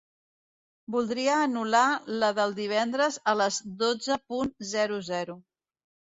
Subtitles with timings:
[0.95, 1.81] Voldria anul·lar
[2.23, 5.39] la del divendres a les dotze punt zero zero.